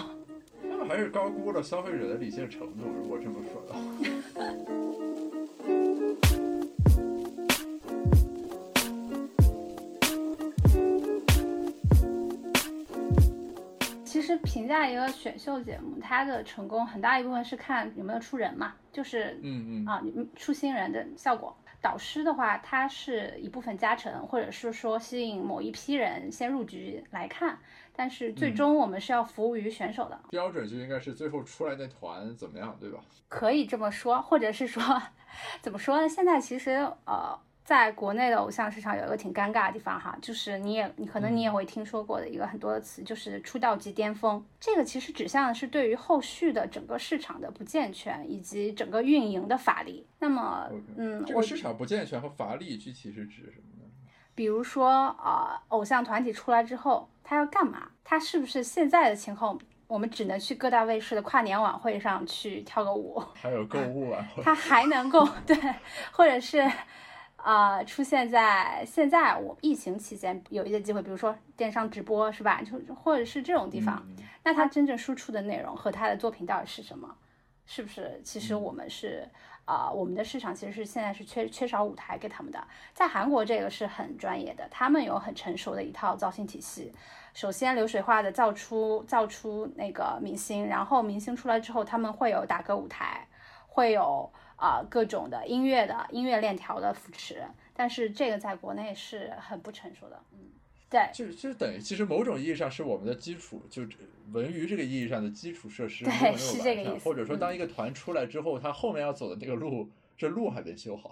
[0.70, 3.80] 他们还是高估了消费者的理性程度，如果这么说的话。
[14.28, 21.56] 其实评价一个选秀节目，它的成功很大一部分是看有没有出人嘛，就是嗯嗯啊，你出新人的效果。
[21.80, 27.58] 导师的话，它是一部分加成，或者是说吸引某一批人先入局来看，
[27.96, 33.00] 但是最嗯终我们是要服务于选手的，标准就应该是最后出来那团怎么样，对吧？
[33.30, 34.84] 可以这么说，或者是说，
[35.64, 36.10] 怎么说呢？
[36.10, 36.72] 现在其实
[37.06, 44.42] 呃，在国内的偶像市场有一个挺尴尬的地方哈，就是你也你可能你也会听说过的一个很多的词，就是出道即巅峰。
[44.58, 50.08] 这个其实指向的是对于后续的整个市场的不健全以及整个运营的乏力。
[50.20, 53.90] 那么嗯，我这个市场不健全和乏力具体是指什么呢？
[54.34, 57.90] 比如说呃，偶像团体出来之后，他要干嘛？
[58.02, 59.60] 他是不是现在的情况？
[59.88, 65.58] 我们只能去各大卫视的跨年晚会上去跳个舞，还有购物晚会，他还能够 对，
[66.12, 66.66] 或者是
[67.48, 72.62] 呃出现在现在我疫情期间有一些机会，比如说电商直播是吧？
[72.62, 77.16] 就或者是这种地方，嗯那他真正输出的内容和他的作品到底是什么？
[77.66, 78.20] 是不是？
[78.22, 79.30] 其实嗯我们是
[79.64, 82.62] 啊、呃我们的市场其实是现在是缺缺少舞台给他们的。
[82.94, 86.94] 在韩国这个是很专业的，他们有很成熟的一套造星体系。
[87.34, 93.26] 首先流水化的造出造出那个明星，然后明星出来之后，他们会有打歌舞台，
[93.68, 97.42] 会有啊、呃各种的音乐的音乐链条的扶持，
[97.74, 100.22] 但是这个在国内是很不成熟的。
[100.34, 100.50] 嗯，
[100.90, 103.84] 对，就就等于其实某种意义上是我们的基础，就
[104.34, 111.10] 文娱这个意义上的基础设施对没有那么是这个完善意思嗯或者说当一个团出来之后，他后面要走的那个路，这路还没修好。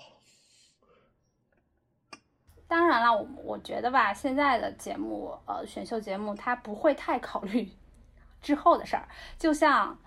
[2.68, 7.70] 当然了，我我觉得吧，现在的节目，呃，选秀节目它不会太考虑
[8.42, 9.98] 之后的事儿，就像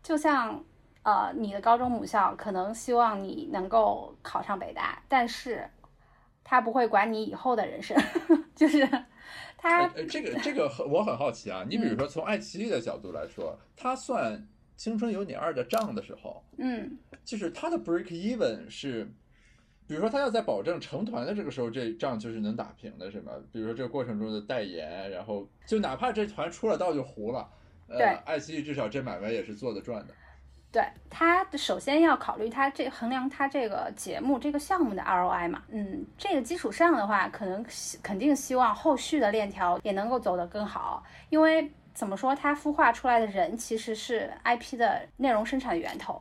[0.00, 0.64] 就像
[1.04, 5.68] 呃，你的高中母校可能希望你能够考上北大，但是
[6.42, 7.96] 他不会管你以后的人生，
[8.56, 8.88] 就是
[9.58, 14.32] 他这个这个很我很好奇啊，你嗯比如说从爱奇艺的角度来说，他算
[14.76, 19.04] 《青春有你二》的账的时候，嗯就是他的 break even 是，
[19.86, 23.32] 比如说他要在保证成团的这个时候，这仗就是能打平的，是吗？
[23.52, 27.46] 比如说这个过程中的代言，然后就哪怕这团出了道就糊了，
[27.88, 30.14] 呃，爱奇艺至少这买卖也是做得赚的。
[30.74, 37.64] 对他首先要考虑他这衡量他这个节目这个项目的 ROI 嘛，嗯，这个基础上的话，可能
[38.02, 46.20] 肯定希望后续的链条也能够走得更好，因为怎么说，他孵化出来的人其实是 IP 的内容生产源头。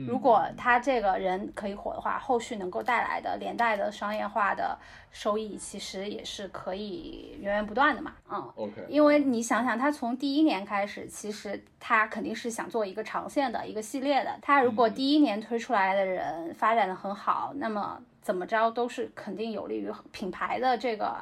[0.00, 4.78] 嗯如果他这个人可以火的话，后续能够带来的连带的商业化的
[5.10, 8.14] 收益，其实也是可以源源不断的嘛。
[8.30, 14.38] 嗯，OK，因为你想想，他从第一年开始，其实他肯定是想做一个长线的一个系列的。
[14.40, 21.16] 他如果嗯第一年推出来的人发展的很好，那么怎么着都是肯定有利于品牌的这个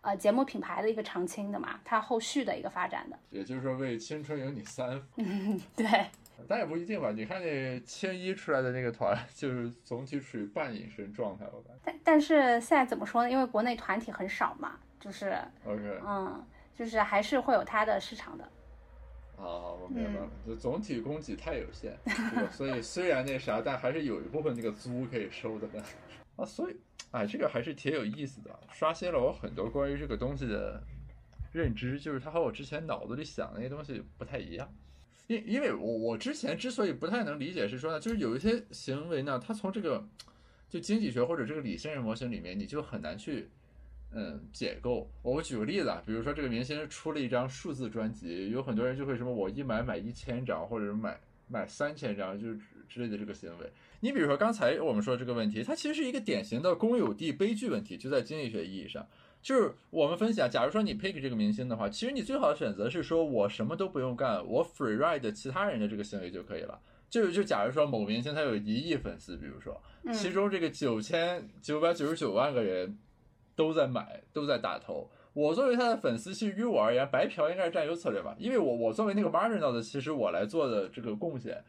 [0.00, 3.18] 呃节目品牌的一个长青的嘛，它后续的一个发展的。
[3.30, 5.86] 也就是说为《青春有你三》嗯， 对，
[6.48, 7.10] 但也不一定吧。
[7.10, 11.80] 你看那千一出来的那个团， 就是总体处于半隐身状态，我感觉。
[11.84, 13.30] 但但是现在怎么说呢？
[13.30, 16.44] 因为国内团体很少嘛，就是 OK，嗯，
[16.74, 18.44] 就是还是会有它的市场的。
[19.36, 19.42] 啊，
[19.80, 21.98] 我明白了，嗯就总体供给太有限，
[22.52, 25.84] 所以虽然那啥，但还是有一部分那个租可以收的呢。
[26.36, 26.76] 啊，所以，
[27.10, 30.80] 哎，这个还是挺有意思的，刷新了我很多关于这个东西的
[31.52, 34.68] 认知，就是它和我之前脑子里想的那些东西不太一样。
[35.26, 40.06] 因因为我我之前之所以不太能理解，是说呢，就是有一些行为呢，它从这个。
[40.70, 43.48] 就经济学或者这个理性人模型里面，你就很难去
[44.10, 45.08] 嗯解构。
[45.22, 52.58] 我举个例子啊，比如说这个明星出了一张数字专辑，有很多人就会什么我一买买一千张，或者是买买三千张，就是
[52.88, 53.70] 之类的这个行为。
[54.00, 59.06] 你比如说刚才我们说这个问题，它其实是一个典型的公有地悲剧问题，就在经济学意义上。
[59.44, 66.80] 就是我们分析啊，假如说你 pick 这个明星的话，其实你最好的选择是说我什么都不用干，我 free ride 其他人的这个行为就可以了。
[67.10, 69.78] 就就假如说某明星他有一亿粉丝，比如说，
[70.14, 72.98] 其中这个九千九百九十九万个人
[73.54, 75.10] 都在买，都在打头。
[75.34, 81.62] 我作为他的粉丝，其实于我而言，白嫖应该是占优策略吧，因为我我作为那个 marginal 的，其实我来做的这个贡献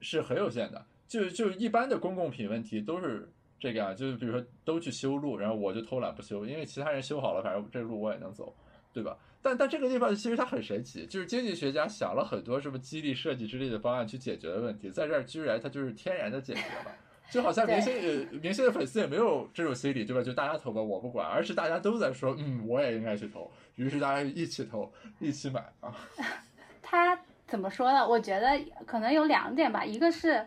[0.00, 0.84] 是很有限的。
[1.08, 8.54] 就就一般的公共品问题都是这个啊，就是比如说都去修路，然后我就偷懒不修，因为其他人修好了，反正这路我也能走，
[8.92, 9.16] 对吧？
[9.40, 16.94] 但但这个地方其实它很神奇，就是经济学家想了很多什么激励设计之类的方案去解决的问题，在这儿居然它就是天然的解决了，
[17.30, 20.22] 就好像明星呃明星的粉丝也没有这种心理，对吧？
[20.22, 25.94] 就大家投吧，我不管，而是大家都在说，嗯，我也应该去投，于是大家一起投，一起买啊。
[26.82, 28.06] 他怎么说呢？
[28.06, 30.44] 我觉得可能有两点吧，一个是，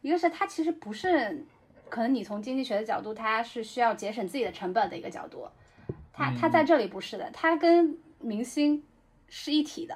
[0.00, 1.46] 一个是他其实不是，
[1.92, 5.46] 可能你从经济学的角度，他是需要节省自己的成本的一个角度，
[6.10, 8.82] 他他在这里不是的，他跟明星
[9.28, 9.94] 是一体的，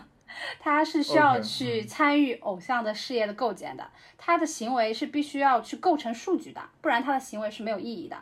[0.60, 8.18] 他是需要去嗯参与偶像的事业的构建的，他的行为是必须要去构成数据的，不然他的行为是没有意义的。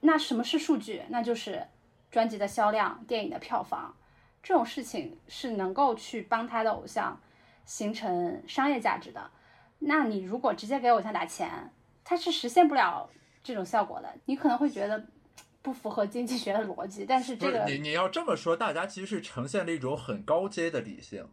[0.00, 1.02] 那什么是数据？
[1.10, 1.66] 那就是
[2.10, 3.94] 专辑的销量、电影的票房，
[4.42, 7.20] 这种事情是能够去帮他的偶像
[7.66, 9.30] 形成商业价值的。
[9.80, 11.70] 那你如果直接给偶像打钱，
[12.04, 13.08] 他是实现不了
[13.42, 14.12] 这种效果的。
[14.26, 15.04] 你可能会觉得
[15.62, 21.26] 不符合经济学的逻辑，但是这个是你你要这么说，大家其实是呈现了一种很高阶的理性，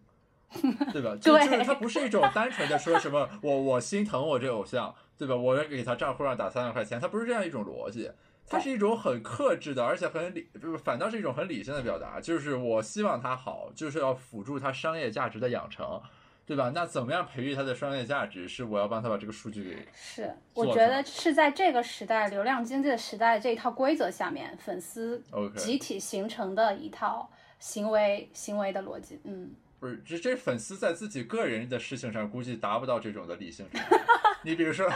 [0.93, 1.15] 对吧？
[1.21, 5.35] 就就是它不是一种单纯的说什么 我我心疼我这偶像，对吧？
[5.35, 8.11] 我要给他账户上打三万块钱，他不是这样一种逻辑。
[8.51, 16.01] 它是一种很克制的，而且很理，就是反倒是一种很理性的表达，就是我希望他好，就是要辅助他商业价值的养成，
[16.49, 16.71] 对吧？
[16.73, 18.47] 那怎么样培育他的商业价值？
[18.47, 25.21] 是我要帮他把这个数据给是，我觉得是在这个时代流量经济的时代这一套规则下面，粉丝
[25.55, 29.19] 集体形成的一套行为行为的逻辑。
[29.25, 33.67] 嗯，不是，这这粉丝在自己个人的事情上估计达不到这种的理性。
[34.41, 34.91] 你比如说，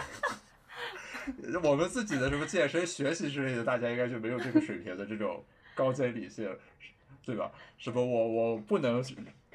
[1.61, 6.49] 我们自己的什么健身、学习之类的，大家应该就没有这个水平的这种高阶理性，
[7.23, 7.51] 对吧？
[7.77, 9.03] 什么我我不能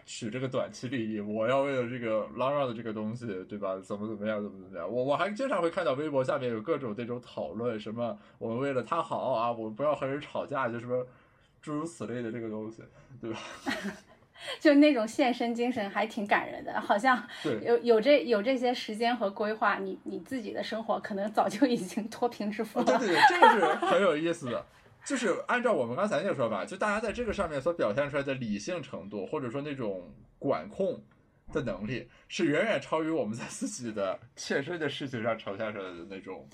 [0.09, 3.79] 取这个短期利益，我要为了这个 long run 的这个东西，对吧？
[3.79, 4.91] 怎么怎么样，怎么怎么样？
[4.91, 11.07] 我我还经常会看到微博下面有各种那种讨论，什么我们为了他好啊，我们不要和人吵架，就什么
[11.61, 12.83] 诸如此类的这个东西，
[13.21, 13.39] 对吧？
[14.59, 17.61] 就那种献身精神还挺感人的，好像对。
[17.63, 22.85] 有有这有这些时间和规划，你你自己的生活可能早就已经脱贫致富了。
[22.85, 24.65] 对对，这个是很有意思的。
[25.09, 31.03] 就是按照我们刚才那个说法，就大家在这个上面所表现出来的理性程度，或者说那种管控
[31.51, 36.47] 的能力，是远远超于我们在自己的切身的事情上呈现出来的那种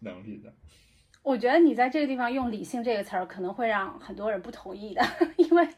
[0.00, 0.52] 能力的。
[1.22, 5.02] 我觉得你在这个地方用“理性”这个词儿，可能会让很多人不同意的，
[5.38, 5.68] 因为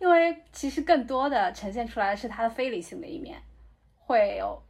[0.00, 3.40] 因为其实更多的呈现出来的是他的非理性的一面，
[3.94, 4.60] 会有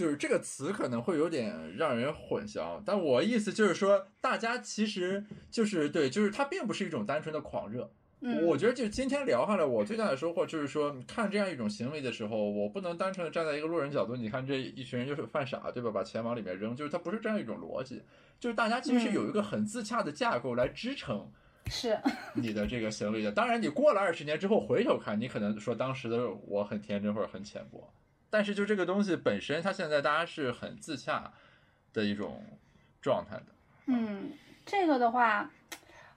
[0.00, 15.90] 就是这个词可能会有点让人混淆，但我意思就是说，大家其实就是对，就是它并不是一种单纯的狂热，嗯，我觉得就今天聊下来，我最大的收获就是说，看这样一种行为的时候，我不能单纯的站在一个路人角度，你看这一群人就是犯傻，对吧？
[15.90, 18.02] 把钱往里面扔，就是它不是这样一种逻辑，
[18.38, 21.30] 就是大家其实是有一个很自洽的架构来支撑
[21.66, 21.94] 是
[22.32, 23.30] 你的这个行为的。
[23.30, 27.92] 当然，你过了二十年之后回头看，你可能说当时的我很天真或者很浅薄，
[28.30, 31.32] 但是就这个东西本身，它现在大家是很自洽
[31.92, 32.42] 的一种
[33.02, 33.46] 状态的。
[33.86, 34.30] 嗯，
[34.64, 35.50] 这个的话，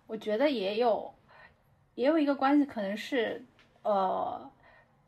[0.07, 1.13] 我觉得也有
[1.95, 3.43] 也有一个关系，可能是
[3.81, 4.51] 呃，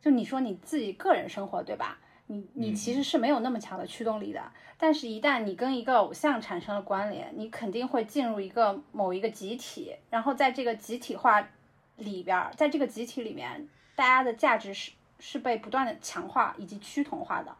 [0.02, 1.98] 就你说你自己个人生活对吧？
[2.28, 4.42] 你你其实是没有那么强的驱动力的，
[4.76, 11.48] 但是一旦你跟一个偶像产生了关联，你肯定会进入一个某一个集体，然后在这个集体化
[11.94, 17.56] 里边儿，在这个集体里面，大家的价值是是被不断的强化以及趋同化的。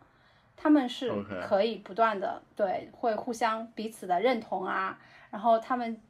[0.57, 1.12] 他们是
[1.47, 4.99] 可以不断的对，会互相彼此的认同啊，
[5.31, 6.01] 然后他们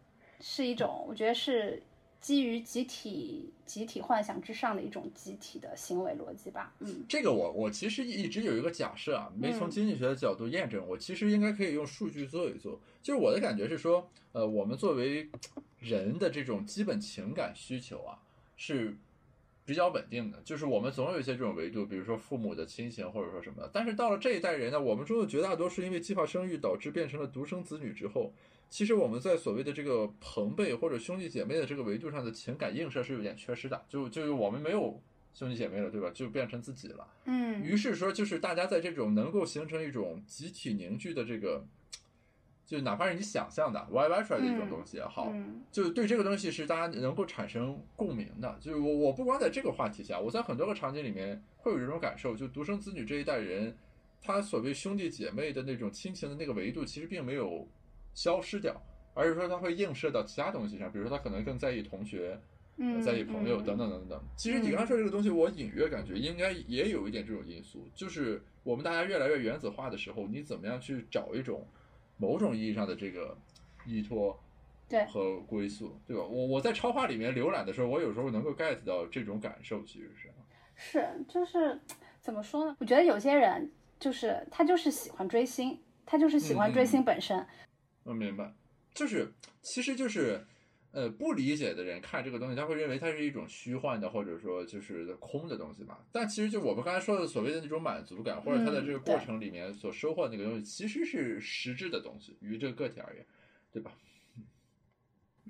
[0.40, 1.82] 是一种，我觉得是
[2.20, 6.72] 基于集体集体幻想之上的一种集体的行为逻辑吧。
[6.78, 12.80] 嗯这个我我其实一直有一个假设啊，没从嗯经济学的角度验证，我其实应该可以用数据做一做。
[13.02, 15.28] 就是我的感觉是说，呃，我们作为
[15.80, 18.18] 人的这种基本情感需求啊，
[18.56, 18.96] 是
[19.66, 23.68] 比较稳定的，就是我们总有一些这种维度，比如说父母的亲情或者说什么的。
[23.72, 28.32] 但是到了这一代人呢，我们中的绝大多数因为计划生育导致变成了独生子女之后，
[28.70, 35.02] 其实我们在所谓的这个朋辈或者兄弟姐妹的这个维度上的情感映射是有点缺失的，就就是我们没有
[35.34, 36.10] 兄弟姐妹了，对吧？
[36.14, 37.06] 就变成自己了。
[37.24, 41.66] 嗯于是说，就是大家在这种能够形成一种集体凝聚的这个，
[42.66, 48.58] 就哪怕是你想象的 YY 出来的一种东西也好，嗯就对这个东西是大家能够产生共鸣的。
[48.60, 53.74] 就是我我不光在这个话题下，我在很多个场景里面会有这种感受，就独生子女这一代人，
[54.20, 57.66] 他所谓兄弟姐妹的那种亲情的那个维度，其实并没有
[58.12, 58.74] 消失掉，
[59.14, 62.38] 而是说他会映射到其他东西上，比如说他可能更在意同学。
[62.78, 64.22] 嗯，在意朋友嗯等等等等。
[64.36, 71.66] 其实你刚才说这个东西，我隐约感觉应该也有一点这种因素，就是我们大家越来越原子化的时候，你怎么样去找一种
[72.16, 73.36] 某种意义上的这个
[73.86, 74.38] 依托
[74.88, 76.22] 对和归宿，对吧？
[76.22, 80.30] 我我在超话里面浏览的时候，我有时候能够 get 到这种感受，其实是。
[80.74, 81.80] 是，就是
[82.20, 82.76] 怎么说呢？
[82.80, 87.46] 我觉得有些人就是他就是喜欢追星，他就是喜欢追星本身。
[88.04, 88.52] 我明白，
[88.94, 90.46] 就是其实就是。
[90.96, 95.98] 呃，不理解的人看这个东西，他会认为它是一种虚幻的，或者说就是空的东西嘛。
[96.10, 103.22] 但其实就我们刚才说的所谓的那种满足感，或者他在这个过程里面所收获的那个东西，其实是实质的东西，于这个个体而言，
[103.70, 103.92] 对吧？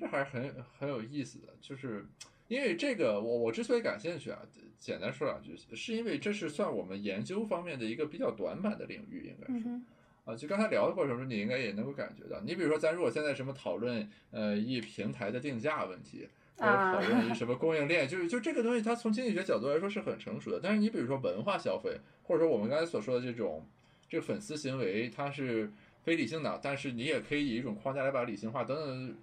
[0.00, 2.04] 这还是很很有意思的，就是
[2.48, 4.42] 因为这个，我我之所以感兴趣啊，
[4.80, 9.80] 简单说两句，是因为这是算我们研究方面的一个比较短板的领域，应该是。
[10.26, 12.40] 啊，就刚才聊的过程中，你应该也能够感觉到。
[12.40, 20.58] 你比如说，咱如果现在什么讨论呃一平台的定价问题，或者讨论一 什么供应链，就是就这个东西，它从经济学角度来说是很成熟的。
[20.60, 23.64] 但是你比如说文化消费，或者说我们刚才所说的这种
[24.08, 25.72] 这个粉丝行为，它是
[26.02, 29.16] 非理性的，但是你也可以以一种框架来把它理性化等等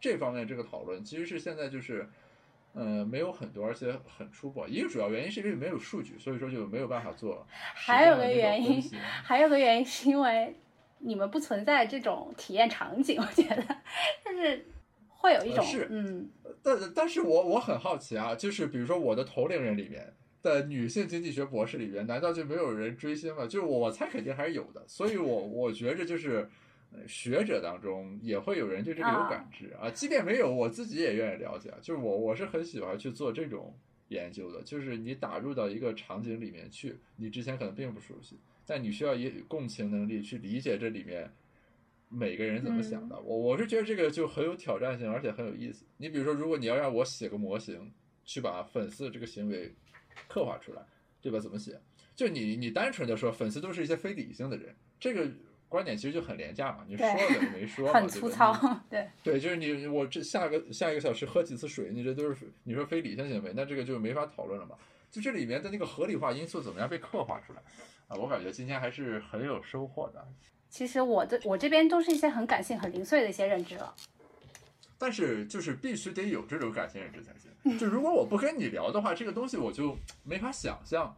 [0.00, 2.08] 这方面这个讨论，其实是现在就是。
[2.78, 4.62] 呃，没有很多，而且很初步。
[4.68, 10.54] 一个主要原因是因为没有数据，所以说就没有办法做实还有个原因还有个原因是因为
[10.98, 13.62] 你们不存在这种体验场景，我觉得
[14.22, 14.66] 就是
[15.08, 16.28] 会有一种、呃是嗯
[16.62, 20.12] 但但是我我很好奇啊，就是比如说我的同龄人里面
[20.42, 23.44] 的女性经济学博士里面，难道就没有人追星吗？
[23.46, 26.50] 就是我我猜肯定还是有的，所以我我觉着就是。
[26.92, 31.72] 呃学者当中也会有人对这个有感知啊，即便没有，我自己也愿意了解。
[31.82, 33.74] 就是我我是很喜欢去做这种
[34.08, 41.30] 研究的，就是你打入到一个场景里面去，你之前可能并不熟悉，但你需要以共情能力去理解这里面
[42.08, 43.18] 每个人怎么想的。
[43.20, 45.84] 我我是觉得这个就很有挑战性，而且很有意思。
[45.96, 47.92] 你比如说，如果你要让我写个模型，
[48.24, 49.74] 去把粉丝这个行为
[50.28, 50.82] 刻画出来，
[51.20, 51.38] 对吧？
[51.40, 51.80] 怎么写？
[52.14, 55.28] 就你你单纯的说粉丝都是一些非理性的人，这个
[55.68, 56.84] 观点其实就很廉价嘛。
[56.86, 58.52] 你说了等于没说嘛， 很粗糙，
[58.88, 64.76] 对，对，就是你我这下个下一个小时喝几次水，你这都是你说非理性行为，那这个就没法讨论了嘛。
[65.10, 67.62] 就这里面的那个合理化因素怎么样被刻画出来
[68.08, 68.16] 啊？
[68.16, 70.26] 我感觉今天还是很有收获的。
[70.68, 73.94] 其实我的我这边都是一些很感性、很零碎的一些认知了。
[74.98, 77.78] 但是就是必须得有这种感性认知才行。
[77.78, 81.16] 就如果我不跟你聊的话，这个东西我就没法想象。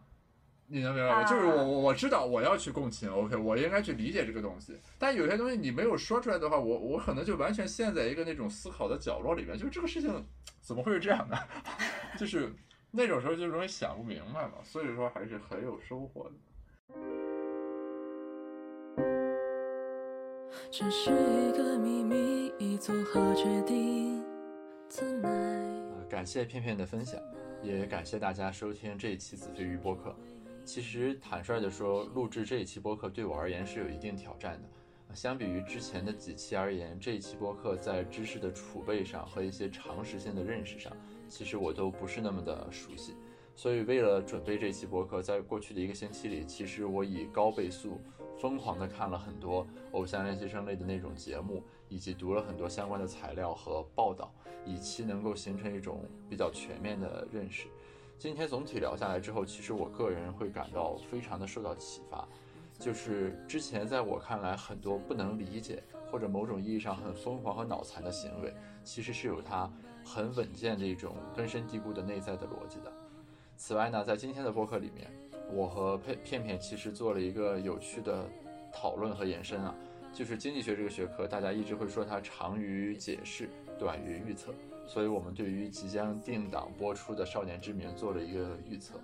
[0.71, 1.21] 你能明白吗？
[1.21, 4.79] 啊就是我我我知道我要去共情，OK，我应该去理解这个东西。
[4.99, 10.25] 但有些东西你没有说出来的话，我我可能就完全陷在一个那种思考的角落里面，就是这个事情
[10.61, 11.39] 怎么会是这样的？
[12.21, 12.53] 就是
[12.91, 14.55] 那种时候就容易想不明白嘛。
[14.63, 16.33] 所以说还是很有收获的。
[20.71, 24.23] 这是一个秘密，已做好决定。
[26.11, 27.19] 感谢片片的分享，
[27.63, 30.15] 也感谢大家收听这一期子非鱼播客。
[30.69, 34.69] 其实坦率地说，录制这一期播客对我而言是有一定挑战的。
[35.15, 40.95] 相比于之前的几期而言，这一期播客在知识的储备上和一些常识性的认识上，
[41.27, 43.15] 其实我都不是那么的熟悉。
[43.57, 47.99] 所以为了准备这期播客，在过去的一个星期里，其实我以高倍速
[48.39, 54.31] 疯狂地看了很多偶像练习生类的那种节目，以及读了很多相关的材料和报道，
[54.67, 57.69] 以期能够形成一种比较全面的认识。
[58.19, 62.27] 今天总体聊下来之后，其实我个人会感到非常的受到启发，
[62.77, 68.53] 就是之前在我看来很多不能理解或者某种意义上很疯狂和脑残的行为，
[68.83, 69.71] 其实是有它
[70.05, 72.93] 很稳健的一种根深蒂固的内在的逻辑的。
[73.57, 75.09] 此外呢，在今天的播客里面，
[75.53, 78.29] 我和片片片其实做了一个有趣的
[78.73, 79.73] 讨论和延伸啊，
[80.13, 83.49] 就是经济学这个学科，大家一直会说它长于解释，
[83.79, 84.53] 短于预测，
[84.89, 88.99] 所以我们对于即将定档播出的《少年之名》做了一个预测，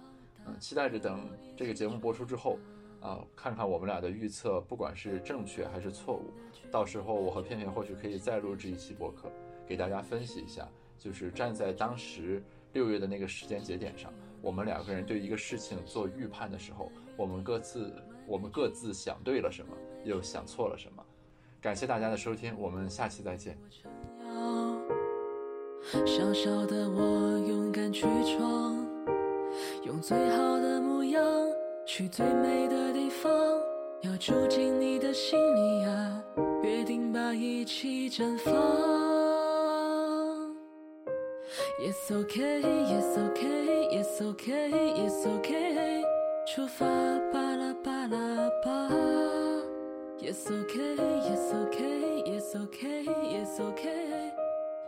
[0.46, 2.58] 嗯，期待着等这个节目播出之后，
[3.00, 6.32] 啊、看看我们俩的预测，不管是正确还是错误，
[6.70, 9.30] 到时候我和片片或许可以再录制一期播客，
[9.66, 10.66] 给大家分析一下，
[10.98, 14.10] 就是站在当时六月的那个时间节点上，
[14.40, 17.92] 我们两个人对一个事情做预判的时候，我们各自
[18.26, 21.04] 我们各自想对了什么，又想错了什么。
[21.60, 23.58] 感谢大家的收听，我们下期再见。
[26.04, 28.86] 小小的我勇敢去闯，
[29.84, 31.22] 用最好的模样
[31.86, 33.32] 去最美的地方，
[34.02, 36.22] 要住进你的心里啊，
[36.62, 38.52] 约定吧一起绽放。
[41.80, 46.04] Yes OK Yes OK Yes OK Yes OK
[46.46, 46.86] 出发
[47.32, 48.88] 吧啦吧啦吧。
[50.18, 54.23] Yes OK Yes OK Yes OK Yes OK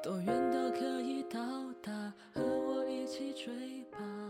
[0.07, 1.41] 多远都可以到
[1.83, 1.93] 达
[2.33, 4.26] 和我一起追吧。